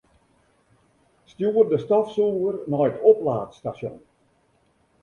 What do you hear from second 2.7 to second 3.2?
nei it